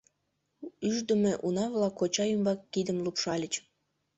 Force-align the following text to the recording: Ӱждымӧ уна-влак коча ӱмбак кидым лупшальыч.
Ӱждымӧ 0.87 1.33
уна-влак 1.47 1.93
коча 1.99 2.25
ӱмбак 2.35 2.59
кидым 2.73 2.97
лупшальыч. 3.05 3.53